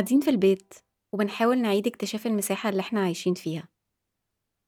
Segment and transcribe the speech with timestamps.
[0.00, 0.74] قاعدين في البيت
[1.14, 3.68] وبنحاول نعيد اكتشاف المساحة اللي إحنا عايشين فيها.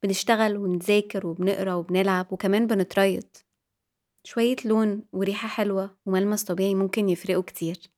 [0.02, 3.24] بنشتغل ونذاكر وبنقرأ وبنلعب وكمان بنتريض
[4.26, 7.90] شوية لون وريحة حلوة وملمس طبيعي ممكن يفرقوا كتير.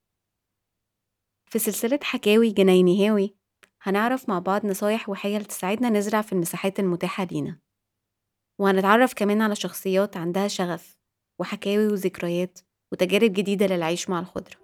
[1.50, 3.36] في سلسلة حكاوي جناينهاوي
[3.82, 7.60] هنعرف مع بعض نصايح وحيل تساعدنا نزرع في المساحات المتاحة لينا.
[8.58, 10.98] وهنتعرف كمان على شخصيات عندها شغف
[11.40, 12.58] وحكاوي وذكريات
[12.92, 14.63] وتجارب جديدة للعيش مع الخضرة.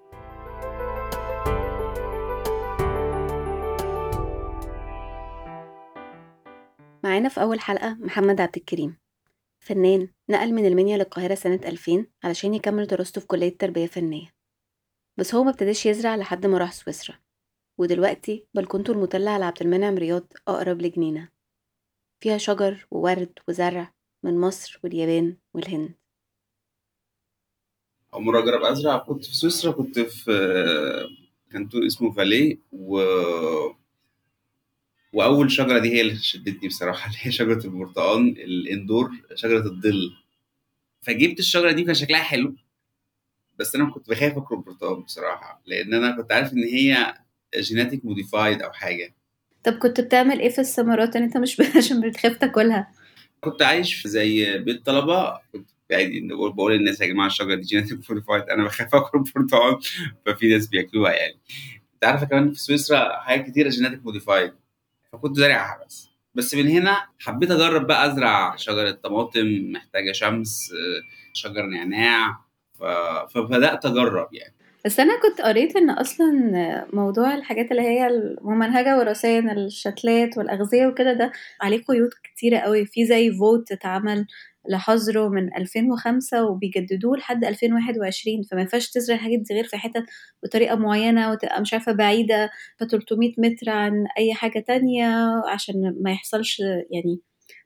[7.05, 8.97] معانا في أول حلقة محمد عبد الكريم
[9.65, 14.35] فنان نقل من المنيا للقاهرة سنة 2000 علشان يكمل دراسته في كلية تربية فنية
[15.19, 17.19] بس هو مبتداش يزرع لحد ما راح سويسرا
[17.81, 21.29] ودلوقتي بلكونته المطلة على عبد المنعم رياض أقرب لجنينة.
[22.23, 23.93] فيها شجر وورد وزرع
[24.25, 25.95] من مصر واليابان والهند.
[28.15, 30.31] أول مرة أجرب أزرع كنت في سويسرا كنت في
[31.51, 33.01] كانتون اسمه فاليه و
[35.13, 40.13] وأول شجرة دي هي اللي شدتني بصراحة اللي هي شجرة البرتقال ال indoor شجرة الظل.
[41.03, 42.55] فجبت الشجرة دي كان شكلها حلو
[43.59, 47.15] بس أنا كنت بخاف اكل البرتقال بصراحة لأن أنا كنت عارف إن هي
[47.59, 49.15] genetic modified أو حاجة.
[49.65, 52.93] طب كنت بتعمل إيه في الثمرات؟ إن أنت مش عشان بتخاف تاكلها.
[53.41, 58.11] كنت عايش في زي بيت طلبة كنت عادي بقول للناس يا جماعة الشجرة دي genetic
[58.11, 59.79] modified أنا بخاف اكل البرتقال
[60.27, 61.39] ففي ناس بياكلوها يعني.
[61.95, 64.53] أنت عارفة كمان في سويسرا حاجات كتيرة genetic modified
[65.13, 70.73] فكنت زارعها بس بس من هنا حبيت أجرب بقى أزرع شجرة طماطم محتاجة شمس
[71.33, 72.51] شجر نعناع.
[73.35, 74.55] فبدأت أجرب يعني
[74.85, 76.31] بس أنا كنت قريت إن أصلا
[76.93, 83.07] موضوع الحاجات اللي هي الممنهجة وراثيا الشتلات والأغذية وكده ده عليه قيود كتيرة قوي في
[83.07, 84.27] زي فوت اتعمل
[84.69, 90.05] لحظره من 2005 وبيجددوه لحد 2021 فما ينفعش تزرع الحاجات دي غير في حتت
[90.43, 92.51] بطريقة معينة وتبقى مش عارفة بعيدة
[92.81, 95.07] ف 300 متر عن أي حاجة تانية
[95.53, 96.61] عشان ما يحصلش
[96.91, 97.21] يعني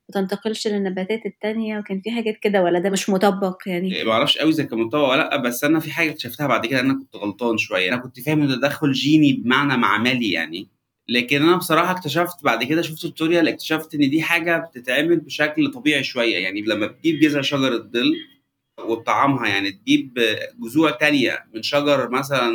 [0.08, 4.38] ما تنتقلش للنباتات التانية وكان في حاجات كده ولا ده مش مطبق يعني؟ ما أعرفش
[4.38, 7.16] قوي إذا كان مطبق ولا لأ بس أنا في حاجة اكتشفتها بعد كده أنا كنت
[7.16, 7.88] غلطان شوية.
[7.88, 10.68] أنا كنت فاهم إن تدخل جيني بمعنى معملي يعني.
[11.08, 16.04] لكن أنا بصراحة اكتشفت بعد كده شفت توتوريال اكتشفت إن دي حاجة بتتعمل بشكل طبيعي
[16.04, 16.36] شوية.
[16.36, 18.14] يعني لما بتجيب جذع شجره ظل
[18.78, 20.18] وتطعمها يعني تجيب
[20.62, 22.52] جذوع تانية من شجر مثلا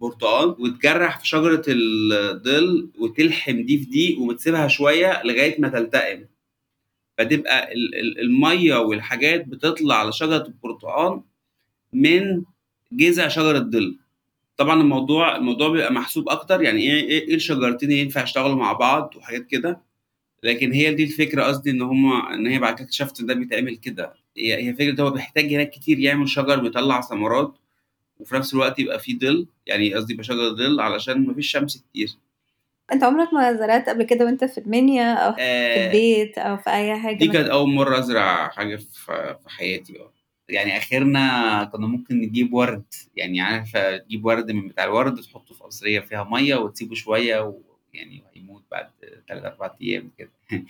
[0.00, 6.28] برتقال وتجرح في شجرة الظل وتلحم دي في دي وبتسيبها شوية لغاية ما تلتئم.
[7.18, 7.72] فتبقى
[8.22, 11.20] المية والحاجات بتطلع على شجرة البرتقال
[11.92, 12.42] من
[12.92, 13.98] جذع شجرة ظل
[14.58, 19.46] طبعا الموضوع الموضوع بيبقى محسوب أكتر يعني إيه إيه الشجرتين ينفع يشتغلوا مع بعض وحاجات
[19.46, 19.80] كده.
[20.42, 23.76] لكن هي دي الفكرة قصدي إن هم إن هي بعد كده اكتشفت إن ده بيتعمل
[23.76, 24.12] كده.
[24.36, 27.54] هي هي فكرة هو بيحتاج هناك كتير يعمل شجر بيطلع ثمرات
[28.20, 32.08] وفي نفس الوقت يبقى فيه ظل يعني قصدي يبقى شجر ظل علشان مفيش شمس كتير.
[32.92, 35.74] أنت عمرك ما زرعت قبل كده وأنت في المنيا أو آه.
[35.74, 40.12] في البيت أو في أي حاجة دي كانت أول مرة أزرع حاجة في حياتي آه.
[40.48, 42.84] يعني آخرنا كنا ممكن نجيب ورد
[43.16, 48.22] يعني عارف تجيب ورد من بتاع الورد تحطه في قصرية فيها مية وتسيبه شوية ويعني
[48.34, 48.86] هيموت بعد
[49.28, 50.30] ثلاث أربع أيام كده.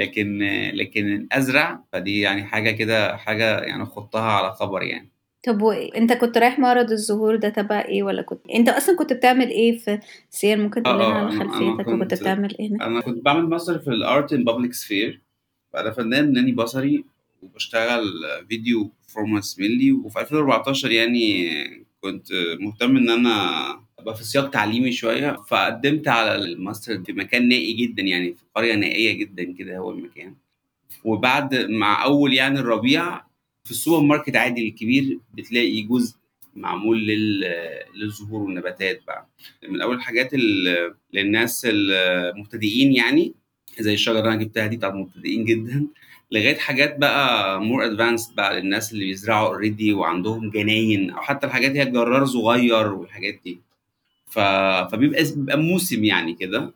[0.00, 0.38] لكن
[0.74, 5.10] لكن ازرع فدي يعني حاجة كده حاجة يعني خضتها على خبر يعني.
[5.46, 5.64] طب
[5.96, 9.78] أنت كنت رايح معرض الزهور ده تبع إيه ولا كنت أنت أصلا كنت بتعمل إيه
[9.78, 9.98] في
[10.30, 13.90] سير؟ ممكن تقول لنا عن خلفيتك وكنت بتعمل إيه هنا؟ أنا كنت بعمل ماستر في
[13.90, 15.20] ال art in public sphere
[15.76, 17.04] أنا فنان ناني بصري.
[17.42, 18.04] وبشتغل
[18.48, 21.50] video performance mainly وفي 2014 يعني
[22.00, 22.26] كنت
[22.60, 23.60] مهتم إن أنا
[23.98, 28.74] أبقى في سياق تعليمي شوية فقدمت على الماستر في مكان نائي جدا يعني في قرية
[28.74, 30.34] نائية جدا كده هو المكان.
[31.04, 33.20] وبعد مع أول يعني الربيع
[33.64, 36.16] في السوبر ماركت عادي الكبير بتلاقي جزء
[36.54, 37.06] معمول
[37.94, 39.26] للزهور والنباتات بقى.
[39.68, 40.30] من اول الحاجات
[41.14, 43.34] للناس المبتدئين يعني
[43.78, 45.86] زي الشجرة اللي أنا جبتها دي بتاعت مبتدئين جدا.
[46.32, 51.70] لغاية حاجات بقى more advanced بقى للناس اللي بيزرعوا already وعندهم جناين أو حتى الحاجات
[51.70, 53.60] هي الجرار صغير والحاجات دي.
[54.26, 54.38] ف...
[54.92, 56.74] فبيبقى بيبقى موسم يعني كده.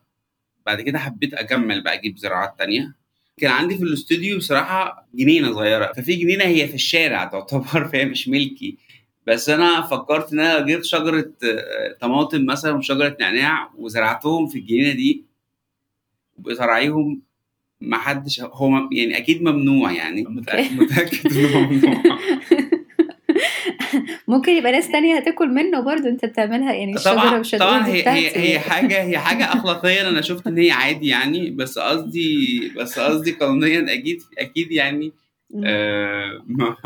[0.66, 2.94] بعد كده حبيت أكمل بقى أجيب زراعات تانية.
[3.36, 5.92] كان عندي في الاستوديو بصراحة جنينة صغيرة.
[5.92, 8.76] ففي جنينة هي في الشارع تعتبر فهي مش ملكي.
[9.26, 11.32] بس أنا فكرت إن أنا جبت شجرة
[12.00, 15.24] طماطم مثلا وشجرة نعناع وزرعتهم في الجنينة دي.
[16.38, 17.22] وبقيت ارعيهم
[17.80, 20.24] ما حدش هو يعني أكيد ممنوع يعني.
[20.24, 21.36] متأكد.
[21.36, 22.02] إنه ممنوع.
[24.28, 28.36] ممكن يبقى ناس تانية هتاكل منه برضو أنت بتعملها يعني طبعا مش طبعا هي هي,
[28.36, 33.32] هي حاجة هي حاجة اخلاقيا أنا شفت إن هي عادي يعني بس قصدي بس قصدي
[33.32, 35.12] قانونيا أكيد أكيد يعني
[35.50, 35.60] م
[36.46, 36.76] ممنوع.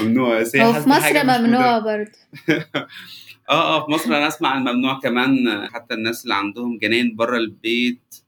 [0.00, 0.40] ممنوع.
[0.40, 2.10] بس هو في مصر ممنوع برضه.
[3.50, 5.36] آه، آه، في مصر أنا أسمع عن ممنوع كمان
[5.72, 8.21] حتى الناس اللي عندهم جناين برّه البيت.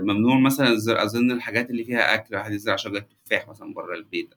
[0.00, 4.34] ممنوع مثلًا الز أظن الحاجات اللي فيها أكل، الواحد يزرع شجرة تفاح مثلًا برّه البيت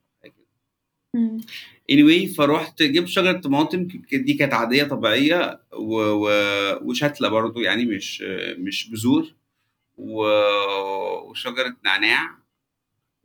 [1.91, 6.29] anyway فرُحت جِبت شجرة طماطم دي كانت عادية طبيعية و و
[6.83, 8.21] وشتلة برضه يعني مش
[8.57, 9.35] مش بذور
[9.97, 10.23] و
[11.29, 12.37] وشجرة نعناع.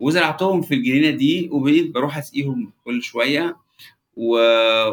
[0.00, 3.56] وزرعتهم في الجنينة دي وبقيت باروح أسقيهم كل شوية.
[4.16, 4.38] و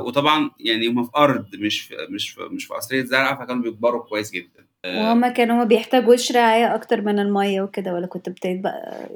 [0.07, 4.03] وطبعًا يعني هُم في أرض مش في مش في مش في قصرية زرع، فكانوا بيكبروا
[4.03, 4.67] كويس جدًا.
[4.85, 9.09] آآ وهُم كانوا بيحتاجوش رعاية أكتر من المَيّة وكده والّا كنت ابتديت بقى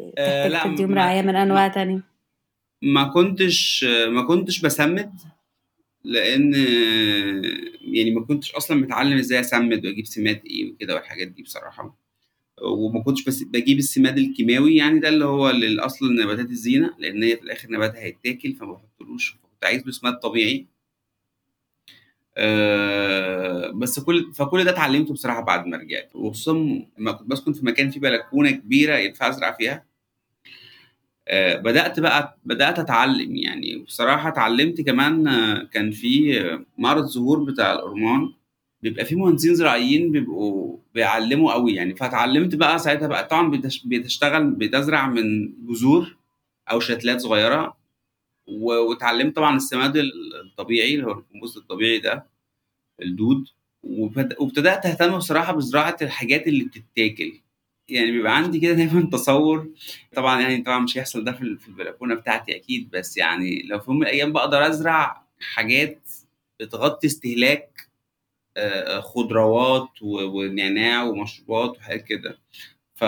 [0.49, 2.01] لأ تدّيهم رعاية من أنواع تانية؟
[2.81, 5.11] ما كنتش ما كنتش باسمِّد،
[6.03, 6.53] لإن
[7.81, 11.97] يعني ما كنتش أصلًا متعلِّم إزاي أسمِّد وأجيب سماد إيه وكده والحاجات دي بصراحة،
[12.61, 17.35] وما كنتش بس باجيب السماد الكيماوي يعني ده اللي هو للأصل لنباتات الزينة، لإن هي
[17.37, 20.65] في الآخر نبات هيتاكل فما باحطّلوش كنت عايز له سماد طبيعي.
[22.37, 26.53] آآ بس كل فكل ده اتعلِّمته بصراحة بعد ما رجعت، وخصوصًا
[26.99, 29.85] لمّا كنت باسكن في مكان فيه بلكونة كبيرة ينفع أزرع فيها.
[31.27, 35.23] آآ بدأت بقى بدأت أتعلِّم يعني، بصراحة اتعلِّمت كمان
[35.73, 36.41] كان في
[36.77, 38.29] معرض زهور بتاع الأورمان،
[38.83, 44.51] بيبقى في مهندسين زراعيين بيبقوا بيعلِّموا أوي يعني، فاتعلِّمت بقى ساعتها بقى طبعًا بتش بتشتغل
[44.51, 46.17] بتزرع من بذور
[46.71, 47.76] أو شتلات صغيرة، و
[48.47, 50.11] واتعلِّمت طبعًا السماد ال
[50.45, 52.27] الطبيعي اللي هو الكومبوست الطبيعي ده،
[53.03, 53.49] الدود،
[53.83, 57.41] وبد وابتدأت أهتم بصراحة بزراعة الحاجات اللي بتتاكل،
[57.89, 59.69] يعني بيبقى عندي كده دايمًا تصوُّر.
[60.15, 63.79] طبعًا يعني طبعًا مش هيحصل ده في ال في البلكونة بتاعتي أكيد، بس يعني لو
[63.79, 66.09] في يوم من الأيام باقدر أزرع حاجات
[66.61, 67.89] بتغطي استهلاك
[68.57, 72.39] آآ خضروات و ونعناع ومشروبات وحاجات كده،
[72.95, 73.05] ف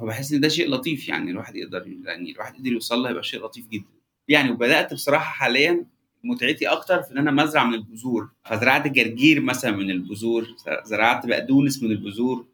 [0.00, 3.44] فباحس إن ده شيء لطيف يعني الواحد يقدر يعني الواحد قدر يوصل له هيبقى شيء
[3.44, 3.97] لطيف جدًا.
[4.28, 5.84] يعني وبدأت بصراحة حاليًا
[6.24, 10.46] متعتي أكتر في إن أنا أمّا أزرع من البذور، فزرعت جرجير مثلًا من البذور،
[10.84, 12.46] زرعت بقدونس من البذور،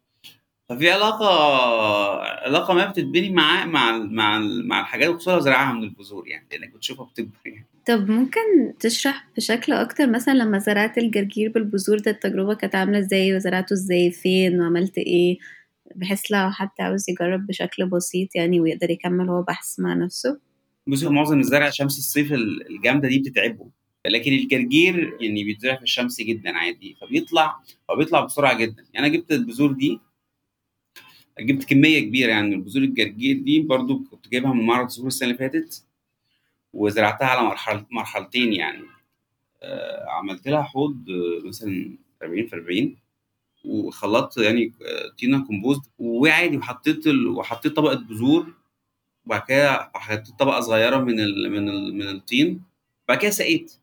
[0.68, 1.28] ففي علاقة
[2.22, 3.96] علاقة ما بتتبني مع مع
[4.36, 7.66] ال مع الحاجات وخصوصًا لو زارعها من البذور يعني، لإنّك بتشوفها بتكبر يعني.
[7.86, 8.40] طب ممكن
[8.80, 14.10] تشرح بشكل أكتر مثلًا لمّا زرعت الجرجير بالبذور ده التجربة كانت عاملة إزاي وزرعته إزاي،
[14.10, 15.38] فين وعملت إيه؟
[15.96, 20.38] بحيث لو حد عاوز يجرّب بشكل بسيط يعني ويقدر يكمّل هو بحث مع نَفْسه؟
[20.88, 23.70] هو معظم الزرع شمس الصيف ال الجامدة دي بتتعبه،
[24.06, 27.56] لكن الجرجير يعني بيتزرع في الشمس جدًا عادي، فبيطلع
[27.90, 30.00] هو بيطلع بسرعة جدًا، يعني أنا جِبت البذور دي
[31.40, 32.56] جِبت كمية كبيرة يعني.
[32.56, 35.84] من بذور الجرجير دي برضه كنت جايبها من معرض الزهور السنة اللي فاتت،
[36.74, 38.82] وزرعتها على مرحل مرحلتين يعني،
[39.62, 40.96] آآ عملت لها حوض
[41.44, 42.96] مثلًا 40 في 40
[43.64, 48.54] وخلّطت يعني آآ طينة كومبوست وعادي وحطيت ال وحطيت طبقة بذور،
[49.26, 52.62] وبعد كده حطيت طبقة صغيرة من ال من ال من الطين،
[53.08, 53.74] وبعد كده سقيت.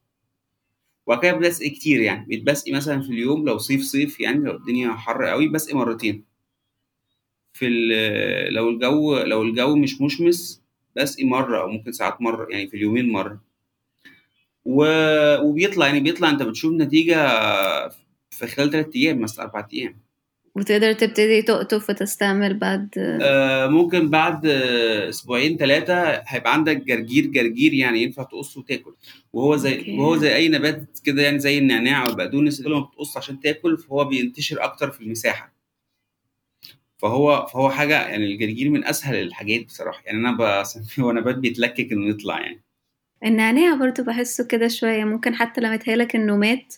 [1.08, 4.52] وبعد كده باسقي كتير يعني، بقيت باسقي مثلًا في اليوم لو صيف، صيف يعني لو
[4.56, 6.24] الدنيا حَر أوي باسقي مرتين.
[7.54, 7.68] في
[8.52, 10.62] لو الجو لو الجو مش مُشمِس
[10.96, 13.42] باسقي مرّة أو ممكن ساعات مرّة يعني في اليومين مرّة.
[14.66, 14.84] و
[15.44, 17.16] وبيطلع يعني بيطلع أنت بتشوف نتيجة
[18.32, 20.02] في خلال 3 أيام مثلًا 4 أيام.
[20.56, 28.04] وتقدر تبتدي تقطف وتستعمل بعد آآ ممكن بعد أسبوعين 3 هيبقى عندك جرجير، جرجير يعني
[28.04, 28.96] ينفع تقصه وتاكل،
[29.34, 29.98] وهو زي okay.
[29.98, 33.78] وهو زي أي نبات كده يعني زي النعناع أو البقدونس كل ما بتقص عشان تاكل
[33.78, 35.54] فهو بينتشر أكتر في المساحة.
[36.98, 41.92] فهو فهو حاجة يعني الجرجير من أسهل الحاجات بصراحة، يعني أنا باسميه هو نبات بيتلكك
[41.92, 42.62] إنه يطلع يعني.
[43.26, 46.76] النعناع برضه باحسّه كده شوية، ممكن حتى لو يتهيأ لك إنه مات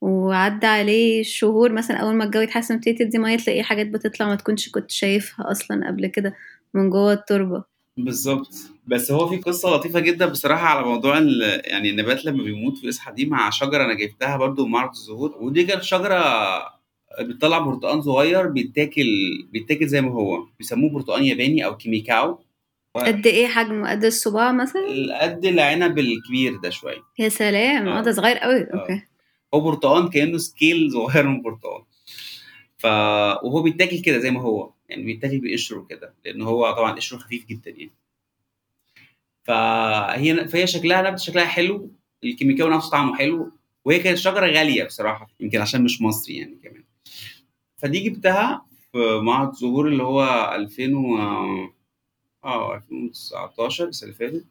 [0.00, 4.34] وعدّى عليه شهور مثلًا أول ما الجو يتحسن وتبتدي تدّي مَيّة تلاقي حاجات بتطلع ما
[4.36, 6.34] تكونش كنت شايفها أصلًا قبل كده
[6.74, 7.64] من جوّه التربة.
[7.96, 8.48] بالضبط،
[8.86, 11.14] بس هو في قصة لطيفة جدًا بصراحة على موضوع
[11.64, 15.64] يعني النبات لمّا بيموت ويصحى دي مع شجرة أنا جِبتها برضه من معرض الزهور، ودي
[15.64, 16.18] كانت شجرة
[17.20, 19.06] بتطلّع برتقان صغير بيتاكل
[19.52, 22.38] بيتاكل زي ما هو، بيسموه برتقان ياباني أو كيميكاو.
[22.96, 27.02] قد إيه حجمه، قد الصباع مثلًا؟ قد العنب الكبير ده شوية.
[27.18, 27.88] يا سلام!
[27.88, 29.02] آه، ده صغير أوي، آه.
[29.54, 31.82] هو برتقان كإنه scale صغير من البرتقان.
[32.78, 32.84] ف
[33.44, 37.46] وهو بيتاكل كده زي ما هو، يعني بيتاكل بقشره كده، لإن هو طبعًا قشره خفيف
[37.46, 37.92] جدًا يعني.
[39.44, 41.90] فهي فهي شكلها نبتة شكلها حلو،
[42.24, 43.52] الكيميكاوي نفسه طعمه حلو،
[43.84, 46.84] وهي كانت شجرة غالية بصراحة، يمكن عشان مش مصري يعني كمان.
[47.76, 51.18] فدي جِبتها في معرض زهور اللي هو 2000 و
[52.44, 54.46] آه 2019 السنة اللي فاتت،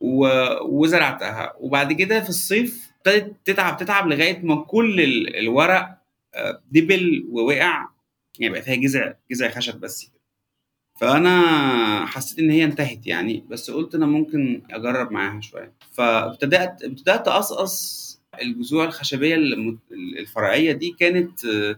[0.00, 0.28] و
[0.62, 5.98] وزرعتها، وبعد كده في الصيف ابتدت تتعب، تتعب لغاية ما كل ال الورق
[6.34, 7.88] آآ دِبِل ووقع،
[8.38, 10.20] يعني بقى فيها جذع جذع خشب بس كده.
[11.00, 15.72] فأنا حسيت إن هي انتهت يعني بس قلت أنا ممكن أجرب معاها شوية.
[15.92, 18.10] فابتدأت ابتدأت أقصقص
[18.42, 19.78] الجذوع الخشبية الم-
[20.18, 21.76] الفرعية دي كانت آه،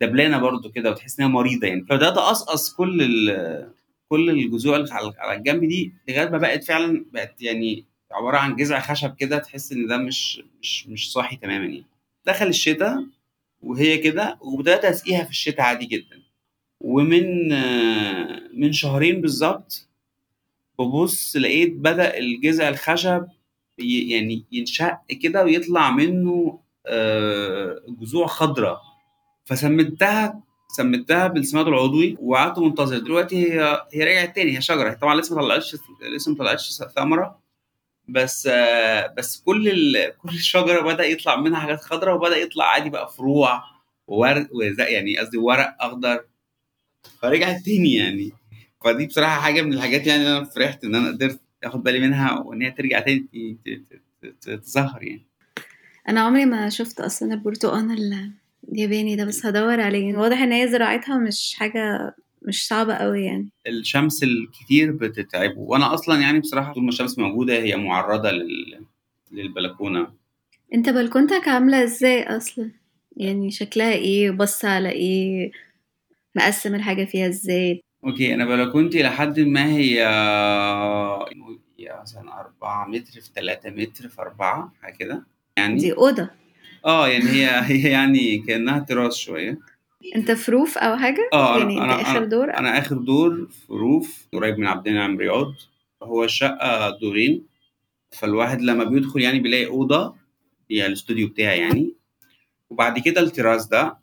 [0.00, 1.86] دبلانة برضو كده وتحس إنها مريضة يعني.
[1.90, 3.70] فبدأت أقصقص كل ال-
[4.08, 8.80] كل الجذوع اللي على الجنب دي لغاية ما بقت فعلا بقت يعني عبارة عن جذع
[8.80, 11.86] خشب كده تحس إن ده مش مش مش صاحي تماما يعني.
[12.26, 13.06] دخل الشتاء
[13.62, 16.22] وهي كده وبدأت أسقيها في الشتاء عادي جدا.
[16.80, 17.48] ومن
[18.60, 19.88] من شهرين بالظبط
[20.78, 23.26] ببص لقيت بدأ الجذع الخشب
[23.78, 28.80] يعني ينشق كده ويطلع منه آه، جذوع خضراء.
[29.44, 30.42] فسميتها
[30.74, 32.98] سميتها بالسماد العضوي وقعدت منتظر.
[32.98, 34.90] دلوقتي هي هي رجعت تاني هي شجرة.
[34.90, 35.76] هي طبعا لسه ما طلعتش
[36.16, 37.38] لسه ما طلعتش ثمرة.
[38.08, 38.48] بس
[39.16, 40.12] بس كل ال...
[40.18, 43.62] كل الشجرة بدأ يطلع منها حاجات خضراء وبدأ يطلع عادي بقى فروع
[44.06, 46.24] وورق يعني قصدي ورق أخضر.
[47.22, 48.32] فرجعت تاني يعني.
[48.84, 52.62] فدي بصراحة حاجة من الحاجات يعني أنا فرحت إن أنا قدرت آخد بالي منها وإن
[52.62, 53.18] هي ترجع تاني
[53.64, 55.26] ت- ت- ت- ت- تظهر يعني.
[56.08, 58.30] أنا عمري ما شفت أصلا البرتقال ال-
[58.72, 60.16] الياباني ده بس هدور عليه.
[60.16, 63.48] واضح إن هي زراعتها مش حاجة مش صعبة قوي يعني.
[63.66, 65.58] الشمس الكتير بتتعبه.
[65.60, 68.84] وأنا أصلا يعني بصراحة طول ما الشمس موجودة هي معرضة لل...
[69.32, 70.08] للبلكونة.
[70.74, 72.70] أنت بلكونتك عاملة إزاي أصلا؟
[73.16, 75.50] يعني شكلها إيه؟ بص على إيه؟
[76.34, 80.04] مقسم الحاجة فيها إزاي؟ okay أنا بلكونتي لحد ما هي
[82.02, 85.26] مثلا 4 متر في 3 متر في 4 حاجة كده.
[85.56, 86.30] يعني دي أوضة.
[86.84, 89.58] آه يعني هي هي يعني كأنها تراس شوية.
[90.16, 92.96] أنت في roof أو حاجة؟ آه يعني أنا أنت أنا آخر أنا, دور أنا آخر
[92.96, 95.54] دور في roof قريب من عبد المنعم رياض.
[96.02, 97.46] هو الشقه دورين
[98.10, 100.14] فالواحد لما بيدخل يعني بيلاقي أوضة
[100.70, 101.94] هي الاستوديو بتاعي يعني.
[102.70, 103.96] وبعد كده التراس ده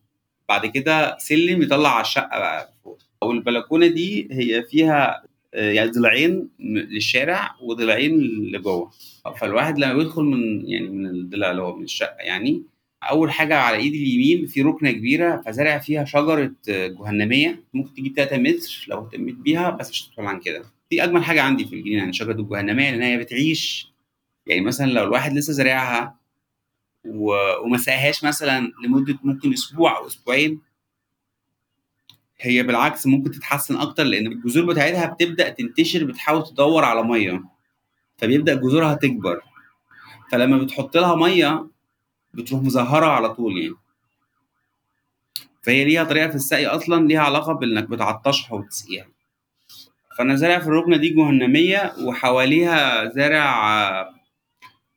[0.49, 2.99] بعد كده سلم يطلع على الشقة بقى فوق.
[3.21, 5.23] والبلكونه دي هي فيها
[5.53, 8.19] آه، يعني ضلعين للشارع وضلعين
[8.51, 8.91] لجوه.
[9.37, 12.63] فالواحد لما بيدخل من يعني من الضلع اللي هو من الشقة يعني
[13.03, 17.63] أول حاجة على ايدي اليمين في ركنة كبيرة فزارع فيها شجرة آه، جهنمية.
[17.73, 20.63] ممكن تجيب 3 متر لو اهتميت بيها بس مش هتطول عن كده.
[20.91, 23.91] دي أجمل حاجة عندي في الجنينة يعني شجرة الجهنمية لأن هي بتعيش.
[24.47, 26.15] يعني مثلا لو الواحد لسه زارعها
[27.05, 30.61] و- وما سقاهاش مثلا لمدة ممكن أسبوع أو أسبوعين
[32.39, 37.43] هي بالعكس ممكن تتحسن أكتر لأن الجذور بتاعتها بتبدأ تنتشر بتحاول تدور على مية.
[38.17, 39.41] فبيبدأ جذورها تكبر.
[40.31, 41.67] فلما بتحط لها مية
[42.33, 43.75] بتروح مزهرة على طول يعني.
[45.63, 49.07] فهي ليها طريقة في السقي أصلا ليها علاقة بإنك بتعطشها وتسقيها
[50.17, 53.71] فأنا زارع في الركنة دي جهنمية وحواليها زارع
[54.01, 54.13] آه،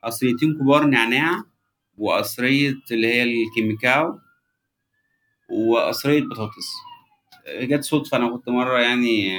[0.04, 1.42] قصريتين كبار نعناع
[1.98, 4.18] وقصرية اللي هي الكيميكاو
[5.50, 6.72] وقصرية بطاطس.
[7.48, 9.38] جت صدفة أنا كنت مرة يعني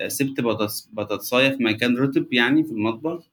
[0.00, 3.24] آه، سبت بطاطس بطاطساية في مكان رطب يعني في المطبخ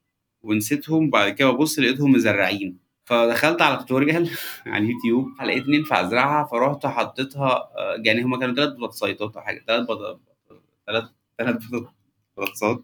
[0.43, 2.84] ونسيتهم بعد كده ببص لقيتهم مزرعين.
[3.05, 4.29] فدخلت على tutorial
[4.67, 9.63] على اليوتيوب لقيت ينفع ازرعها فرحت حطيتها آه، يعني هما كانوا ثلاث بطاطسايات أو حاجة
[9.67, 9.87] ثلاث
[10.87, 11.05] ثلاث
[11.37, 11.57] ثلاث
[12.37, 12.83] بطاطسات.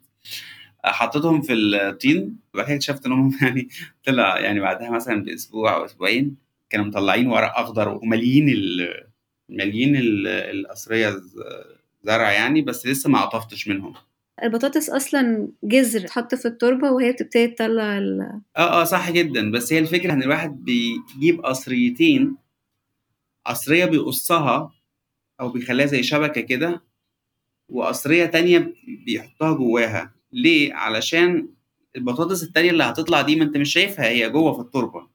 [0.86, 3.70] آه، حطيتهم في الطين وبعد كده اكتشفت إنهم يعني
[4.06, 6.38] طلع يعني بعدها مثلا بأسبوع أو أسبوعين
[6.70, 9.04] كانوا مطلعين ورق أخضر وماليين ال
[9.50, 11.36] ماليين ال- القصرية ز-
[12.04, 13.94] زرع يعني بس لسه ما قطفتش منهم.
[14.44, 17.98] البطاطس أصلا جذر اتحط في التربة وهي بتبتدي تطلع.
[18.58, 22.36] آه آه صح جدا بس هي الفكرة إن الواحد بيجيب قصريتين
[23.46, 24.72] قصرية بيقصها
[25.40, 26.82] أو بيخليها زي شبكة كده
[27.70, 28.74] وقصرية تانية
[29.06, 31.50] بيحطها جواها ليه علشان
[31.96, 35.08] البطاطس التانية اللي هتطلع دي ما أنت مش شايفها هي جوه في التربة.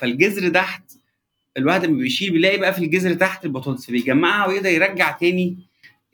[0.00, 0.92] فالجذر تحت
[1.56, 5.65] الواحد لما بيشيل بيلاقي بقى في الجذر تحت البطاطس فبيجمعها ويقدر يرجع تاني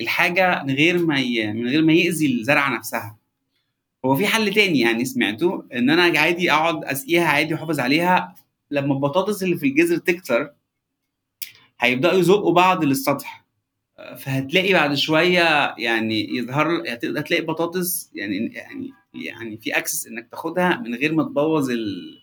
[0.03, 1.53] الحاجة من غير ما ي...
[1.53, 3.17] من غير ما يأذي الزرعة نفسها.
[4.05, 8.35] هو في حل تاني يعني سمعته إن أنا عادي أقعد أسقيها عادي وأحافظ عليها.
[8.71, 10.53] لما البطاطس اللي في الجذر تكتر
[11.81, 13.43] هيبدأوا يزقوا بعض للسطح.
[14.19, 20.77] فهتلاقي بعد شوية يعني يظهر هت- هتلاقي بطاطس يعني يعني يعني في أكسس إنك تاخدها
[20.77, 22.19] من غير ما تبوظ ال...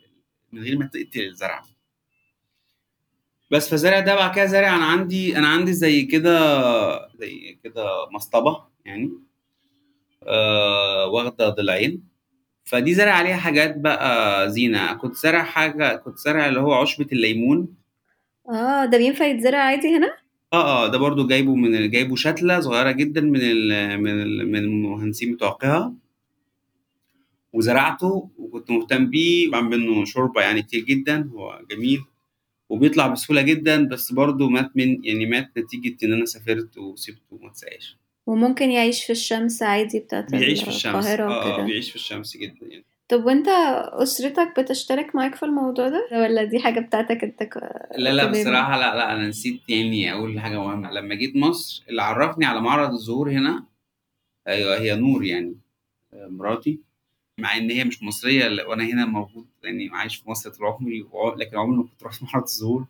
[0.51, 1.63] من غير ما تقتل الزرع
[3.51, 6.39] بس فزارع ده بعد كده زارع أنا عندي أنا عندي زي كده
[7.17, 9.11] زي كده مصطبة يعني
[10.23, 12.03] آه واخدة ضلعين.
[12.65, 14.93] فدي زارع عليها حاجات بقى زينة.
[14.93, 17.67] كنت زارع حاجة كنت زارع اللي هو عشبة الليمون.
[18.49, 20.13] آه ده بينفع يتزرع عادي هنا؟
[20.53, 24.59] آه آه ده برضو جايبه من جايبه شتلة صغيرة جدا من ال من ال من
[24.59, 25.57] المهندسين بتوع
[27.53, 31.29] وزرعته وكنت مهتم بيه بعمل منه شوربة يعني كتير جدا.
[31.33, 31.99] هو جميل.
[32.69, 37.49] وبيطلع بسهولة جدًا، بس برضه مات من يعني مات نتيجة إن أنا سافرت وسِبته وما
[37.49, 37.97] اتسقاش.
[38.27, 41.65] وممكن يعيش في الشمس عادي بتاعة بيعيش في الشمس، القاهرة آه، آه،.
[41.65, 42.85] بيعيش في الشمس جدًا يعني.
[43.09, 43.47] طب وأنت
[43.93, 47.57] أسرتك بتشترك معاك في الموضوع ده والّا دي حاجة بتاعتك أنت ك
[47.97, 51.83] لا، لا، كبيبي؟ بصراحة لأ، لأ، أنا نسيت يعني أقول حاجة مهمة، لمّا جيت مصر
[51.89, 53.65] اللي عرّفني على معرض الزهور هنا
[54.47, 55.55] أيوه، هي نور يعني
[56.13, 56.79] آآ مراتي،
[57.39, 61.05] مع إن هي مش مصرية ل وأنا هنا موجود يعني عايش في مصر طول عمري
[61.37, 62.87] لكن عمري ما كنت رُحت معرض الزهور،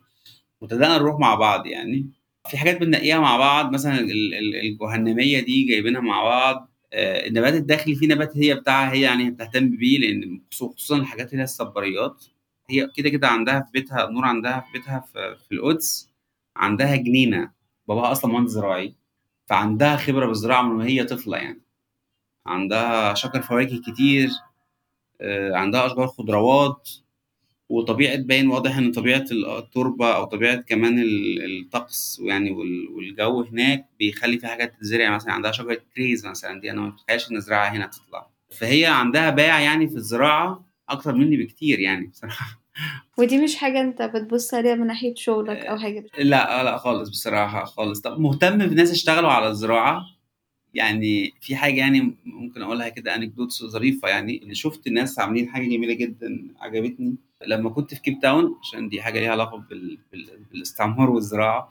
[0.62, 2.10] وابتدأنا نروح مع بعض يعني.
[2.50, 7.54] في حاجات بننقيها مع بعض مثلًا ال ال الجهنمية دي جايبينها مع بعض، آآ النبات
[7.54, 10.20] الداخلي في نبات هي بتاعها هي يعني بتهتم بيه
[10.52, 12.24] خصو خصوصًا الحاجات اللي هي الصباريات،
[12.70, 16.10] هي كده، كده عندها في بيتها نور عندها في بيتها في في القدس
[16.56, 17.52] عندها جنينة،
[17.88, 18.94] باباها أصلًا مهندس زراعي،
[19.50, 21.62] فعندها خبرة بالزراعة من وهي طفلة يعني.
[22.46, 24.30] عندها شجر فواكه كتير،
[25.20, 26.90] آآ عندها أشجار خضروات،
[27.68, 33.42] وطبيعة باين واضح إن طبيعة ال التربة أو طبيعة كمان ال الطقس ويعني وال والجو
[33.42, 37.36] هناك بيخلّي في حاجات تتزرع مثلًا عندها شجرة كريز مثلًا دي أنا ما اتخيلش إن
[37.36, 42.60] أزرعها هنا تطلع، فهي عندها باع يعني في الزراعة أكتر مني بكتير يعني بصراحة.
[43.18, 47.08] ودي مش حاجة أنت بتبُص عليها من ناحية شغلك أو حاجة بت لأ، لأ خالص
[47.08, 48.00] بصراحة خالص.
[48.00, 50.02] طب مهتم بناس اشتغلوا على الزراعة،
[50.74, 55.64] يعني في حاجة يعني ممكن أقولها كده anecdotes ظريفة يعني، إن شُفت ناس عاملين حاجة
[55.68, 57.14] جميلة جدًا عجبتني،
[57.46, 59.98] لمّا كنت في كيب تاون عشان دي حاجة ليها بال
[60.52, 61.70] بالاستعمار والزراعة،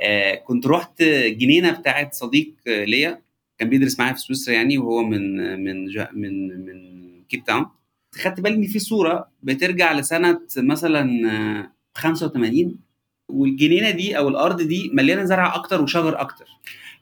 [0.00, 3.22] آآ كنت رُحت جنينة بتاعة صديق ليّا
[3.58, 7.66] كان بيدرس معايا في سويسرا يعني وهو من من من من كيب تاون،
[8.14, 12.78] خدت بالي إن في صورة بترجع لسنة مثلًا 85
[13.28, 16.46] والجنينة دي أو الأرض دي مليانة زرع أكتر وشجر أكتر،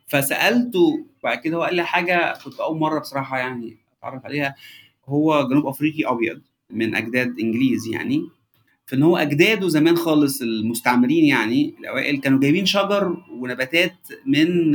[0.08, 4.54] فسألته وبعد كده هو قال لي حاجة كنت أول مرّة بصراحة يعني أتعرّف عليها،
[5.08, 8.28] هو جنوب أفريقي أبيض من أجداد إنجليز يعني،
[8.86, 14.72] فإن هو أجداده زمان خالص المستعمرين يعني الأوائل كانوا جايبين شجر ونباتات من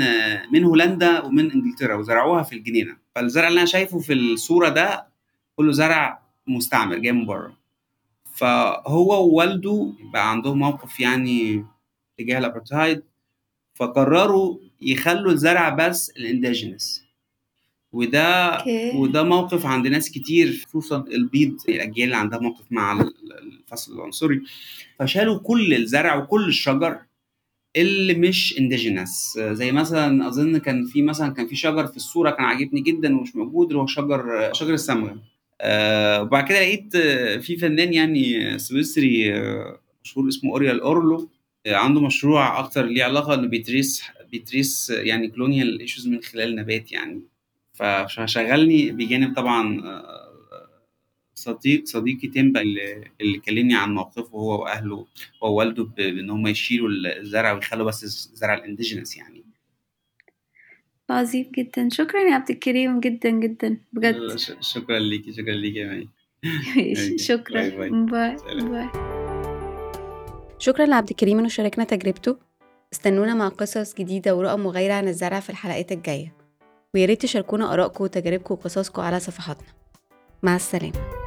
[0.53, 5.07] من هولندا ومن إنجلترا وزرعوها في الجنينة، فالزرع اللي أنا شايفه في الصورة ده
[5.57, 7.57] كُلّه زرع مستعمر جاي من برّه.
[8.33, 11.65] فهو ووالده بقى عندهم موقف يعني
[12.17, 13.03] تجاه الأبارتهايد،
[13.75, 17.01] فقرروا يخلّوا الزرع بس الindigenous
[17.91, 18.97] وده okay.
[18.97, 23.13] وده موقف عند ناس كتير خصوصًا البيض الأجيال اللي عندها موقف مع ال
[23.63, 24.41] الفصل العنصري،
[24.99, 26.99] فشالوا كل الزرع وكل الشجر
[27.75, 32.45] اللي مش indigenous زي مثلًا أظن كان في مثلًا كان في شجر في الصورة كان
[32.45, 35.11] عاجبني جدًا ومش موجود اللي هو شجر شجر الصمغ.
[35.61, 36.97] آآ وبعد كده لقيت
[37.45, 39.33] في فنان يعني سويسري
[40.03, 41.29] مشهور اسمه أوريل أورلو،
[41.67, 46.55] عنده مشروع أكتر ليه علاقة إنه بي trace بي trace يعني colonial issues من خلال
[46.55, 47.21] نبات يعني،
[47.73, 49.81] فشغّلني بجانب طبعًا
[51.35, 54.95] صديق صديقي تيمبا اللي اللي كلّمني عن موقفه هو وأهله
[55.43, 59.43] هو ووالده ب بإن هم يشيلوا الزرع ويخلّوا بس الزرع ال indigenous يعني.
[61.09, 64.37] عظيم جدًا، شكرًا يا عبد الكريم جدًا، جدًا بجد.
[64.61, 66.09] شكرًا ليكِ، شكرًا ليكِ يا مي.
[67.29, 67.89] شكرًا، bye، bye.
[67.89, 68.35] باي،.
[68.69, 68.89] باي.
[70.59, 72.37] شكرًا لعبد الكريم إنه شاركنا تجربته،
[72.95, 76.33] استنونا مع قصص جديدة ورؤى مغايرة عن الزرع في الحلقات الجاية،
[76.93, 79.67] ويا ريت تشاركونا آرائكم وتجاربكم وقصصكم على صفحاتنا.
[80.43, 81.24] مع السلامة.